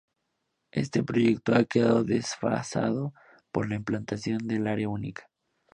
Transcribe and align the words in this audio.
Este 0.71 1.03
proyecto 1.03 1.53
ha 1.53 1.63
quedado 1.65 2.03
desfasado 2.03 3.13
por 3.51 3.69
la 3.69 3.75
implantación 3.75 4.39
del 4.39 4.65
Área 4.65 4.89
Única. 4.89 5.29